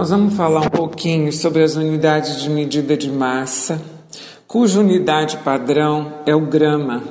[0.00, 3.82] nós vamos falar um pouquinho sobre as unidades de medida de massa,
[4.48, 7.04] cuja unidade padrão é o grama.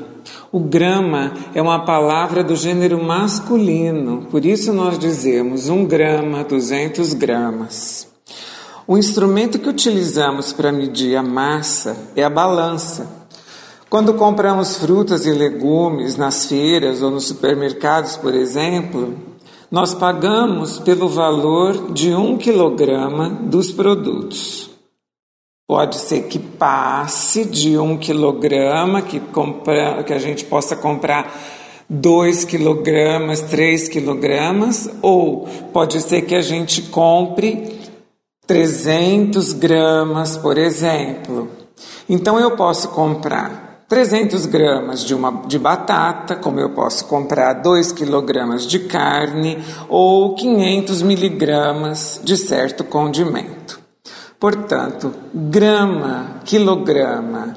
[0.51, 7.13] O grama é uma palavra do gênero masculino, por isso nós dizemos um grama, 200
[7.13, 8.07] gramas.
[8.87, 13.07] O instrumento que utilizamos para medir a massa é a balança.
[13.87, 19.28] Quando compramos frutas e legumes nas feiras ou nos supermercados, por exemplo,
[19.71, 24.69] nós pagamos pelo valor de um quilograma dos produtos.
[25.67, 31.31] Pode ser que passe de um quilograma, que, compra, que a gente possa comprar
[31.87, 37.79] dois quilogramas, três quilogramas, ou pode ser que a gente compre
[38.47, 41.47] 300 gramas, por exemplo.
[42.09, 47.91] Então eu posso comprar 300 gramas de, uma, de batata, como eu posso comprar 2
[47.91, 49.57] quilogramas de carne
[49.89, 53.79] ou 500 miligramas de certo condimento.
[54.39, 57.55] Portanto, grama, quilograma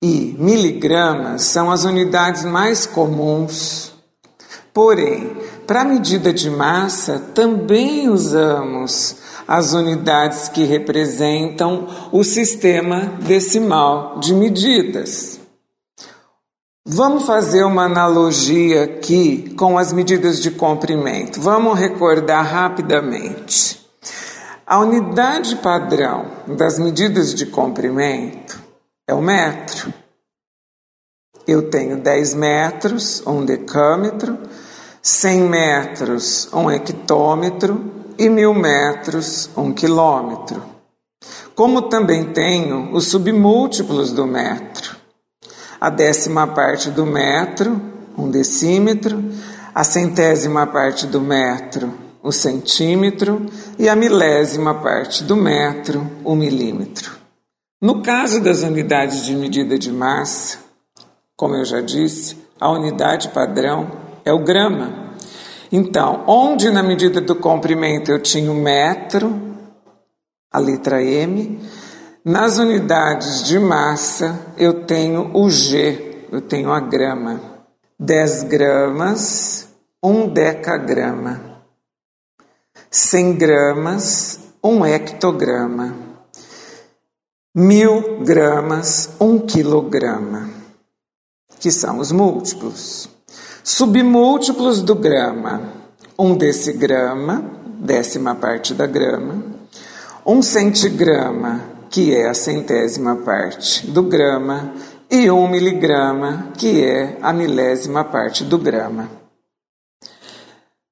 [0.00, 3.92] e miligramas são as unidades mais comuns.
[4.72, 9.16] Porém, para medida de massa, também usamos
[9.48, 15.40] as unidades que representam o sistema decimal de medidas.
[16.88, 21.40] Vamos fazer uma analogia aqui com as medidas de comprimento.
[21.40, 23.84] Vamos recordar rapidamente.
[24.64, 28.62] A unidade padrão das medidas de comprimento
[29.04, 29.92] é o metro.
[31.44, 34.38] Eu tenho 10 metros, um decâmetro,
[35.02, 37.84] 100 metros, um hectômetro
[38.16, 40.62] e mil metros, um quilômetro.
[41.52, 44.95] Como também tenho os submúltiplos do metro
[45.86, 47.80] a décima parte do metro,
[48.18, 49.22] um decímetro,
[49.72, 53.46] a centésima parte do metro, o centímetro,
[53.78, 57.12] e a milésima parte do metro, o milímetro.
[57.80, 60.58] No caso das unidades de medida de massa,
[61.36, 63.88] como eu já disse, a unidade padrão
[64.24, 65.14] é o grama.
[65.70, 69.40] Então, onde na medida do comprimento eu tinha o metro,
[70.50, 71.60] a letra M,
[72.26, 77.40] nas unidades de massa, eu tenho o G, eu tenho a grama.
[78.00, 79.68] 10 gramas,
[80.02, 81.62] 1 decagrama.
[82.90, 85.94] 100 gramas, 1 hectograma.
[87.54, 90.50] 1000 gramas, 1 quilograma,
[91.60, 93.08] que são os múltiplos.
[93.62, 95.62] Submúltiplos do grama:
[96.18, 97.40] 1 decigrama,
[97.78, 99.44] décima parte da grama.
[100.26, 104.74] 1 centigrama, que é a centésima parte do grama,
[105.10, 109.08] e um miligrama, que é a milésima parte do grama.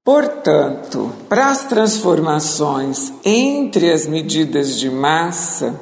[0.03, 5.79] Portanto, para as transformações entre as medidas de massa,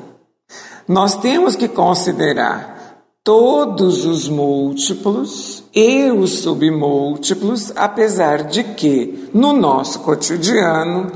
[0.88, 10.00] nós temos que considerar todos os múltiplos e os submúltiplos, apesar de que, no nosso
[10.00, 11.12] cotidiano,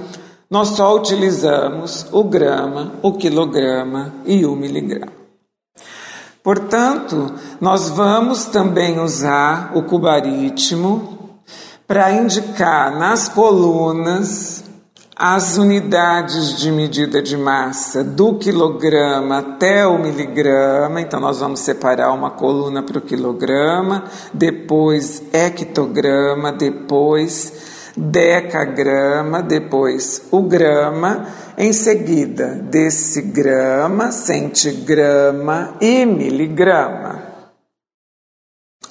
[0.50, 5.12] nós só utilizamos o grama, o quilograma e o miligrama.
[6.42, 11.40] Portanto, nós vamos também usar o cubaritmo
[11.88, 14.64] para indicar nas colunas
[15.18, 21.00] as unidades de medida de massa do quilograma até o miligrama.
[21.00, 30.42] Então, nós vamos separar uma coluna para o quilograma, depois hectograma, depois decagrama, depois o
[30.42, 31.26] grama,
[31.56, 37.22] em seguida desse grama, centigrama e miligrama.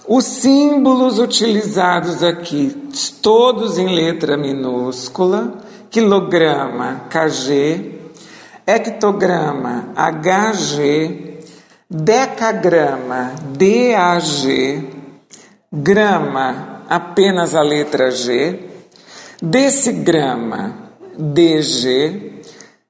[0.07, 2.89] Os símbolos utilizados aqui,
[3.21, 5.53] todos em letra minúscula,
[5.89, 7.95] quilograma, KG,
[8.67, 11.39] hectograma, HG,
[11.89, 14.89] decagrama, DAG,
[15.71, 18.74] grama, apenas a letra G,
[19.41, 22.41] decigrama DG,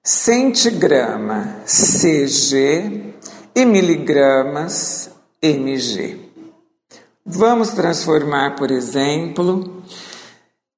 [0.04, 3.14] centigrama CG
[3.56, 5.10] e miligramas
[5.42, 6.20] MG.
[7.26, 9.84] Vamos transformar, por exemplo,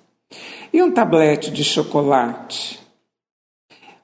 [0.74, 2.80] E um tablete de chocolate?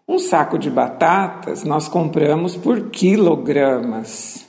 [0.07, 4.45] Um saco de batatas nós compramos por quilogramas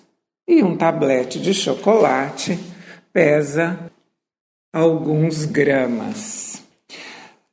[0.47, 2.59] e um tablete de chocolate
[3.13, 3.91] pesa
[4.73, 6.63] alguns gramas.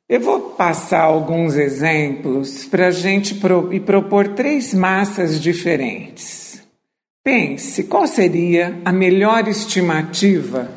[0.08, 6.62] Eu vou passar alguns exemplos para a gente pro, e propor três massas diferentes.
[7.22, 10.70] Pense qual seria a melhor estimativa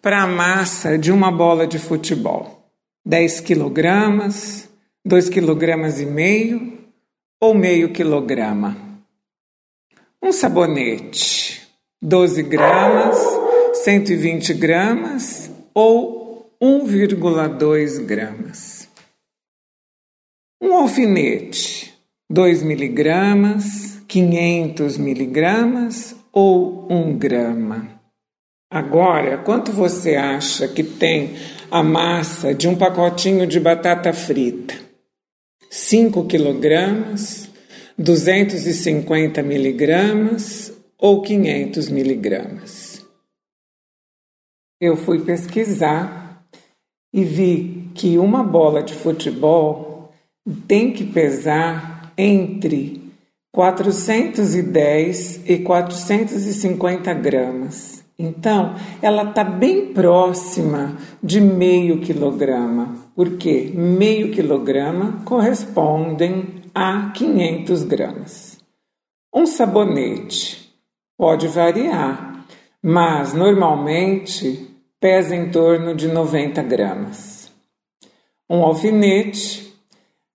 [0.00, 2.70] para a massa de uma bola de futebol:
[3.04, 4.68] 10 quilogramas,
[5.04, 6.78] 2 quilogramas e meio
[7.40, 8.76] ou meio quilograma.
[10.22, 11.66] Um sabonete:
[12.00, 13.18] 12 gramas,
[13.88, 18.86] 120 gramas ou 1,2 gramas.
[20.62, 21.94] Um alfinete,
[22.28, 27.98] 2 miligramas, 500 miligramas ou 1 grama.
[28.70, 31.36] Agora, quanto você acha que tem
[31.70, 34.74] a massa de um pacotinho de batata frita?
[35.70, 37.48] 5 quilogramas,
[37.96, 42.77] 250 miligramas ou 500 miligramas?
[44.80, 46.44] Eu fui pesquisar
[47.12, 50.12] e vi que uma bola de futebol
[50.66, 53.12] tem que pesar entre
[53.52, 58.04] 410 e 450 gramas.
[58.18, 68.58] Então, ela está bem próxima de meio quilograma, porque meio quilograma correspondem a 500 gramas.
[69.32, 70.72] Um sabonete
[71.16, 72.37] pode variar,
[72.82, 74.68] mas normalmente
[75.00, 77.52] pesa em torno de 90 gramas.
[78.48, 79.74] Um alfinete,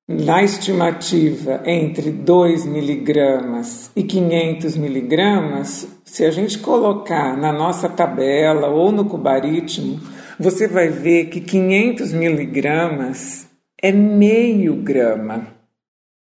[0.07, 8.67] na estimativa entre 2 miligramas e 500 miligramas, se a gente colocar na nossa tabela
[8.67, 9.99] ou no cubaritmo,
[10.39, 13.47] você vai ver que 500 miligramas
[13.81, 15.47] é meio grama.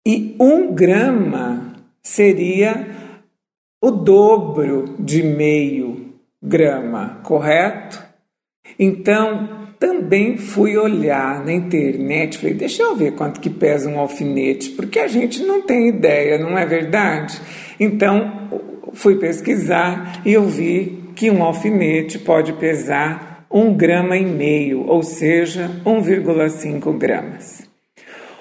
[0.06, 2.86] E um grama seria
[3.82, 5.99] o dobro de meio
[6.42, 8.02] grama, correto?
[8.78, 14.70] Então, também fui olhar na internet, falei, deixa eu ver quanto que pesa um alfinete,
[14.70, 17.40] porque a gente não tem ideia, não é verdade?
[17.78, 18.50] Então,
[18.92, 25.02] fui pesquisar e eu vi que um alfinete pode pesar um grama e meio, ou
[25.02, 27.68] seja, 1,5 gramas.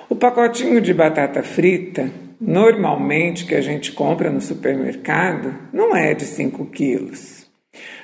[0.09, 6.25] O pacotinho de batata frita, normalmente que a gente compra no supermercado, não é de
[6.25, 7.48] 5 quilos.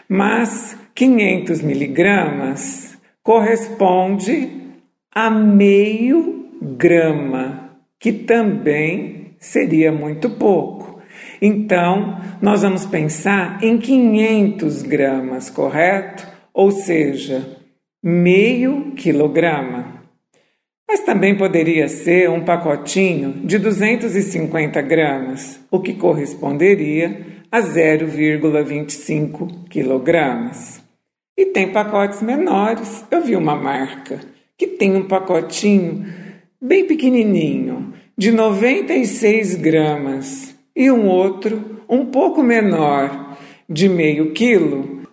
[0.07, 4.49] Mas 500 miligramas corresponde
[5.13, 11.01] a meio grama, que também seria muito pouco.
[11.41, 16.27] Então, nós vamos pensar em 500 gramas, correto?
[16.53, 17.57] Ou seja,
[18.03, 20.03] meio quilograma.
[20.87, 30.83] Mas também poderia ser um pacotinho de 250 gramas, o que corresponderia a 0,25 quilogramas.
[31.37, 33.05] E tem pacotes menores.
[33.09, 34.19] Eu vi uma marca
[34.57, 36.05] que tem um pacotinho
[36.61, 43.37] bem pequenininho, de 96 gramas, e um outro um pouco menor,
[43.69, 45.07] de meio quilo,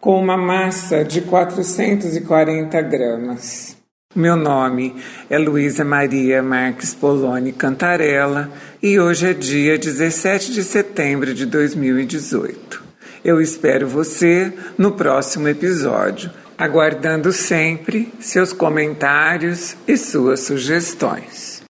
[0.00, 3.80] com uma massa de 440 gramas.
[4.14, 4.94] Meu nome
[5.28, 8.48] é Luísa Maria Marques Poloni Cantarella
[8.80, 12.80] e hoje é dia 17 de setembro de 2018.
[13.24, 21.53] Eu espero você no próximo episódio, aguardando sempre seus comentários e suas sugestões.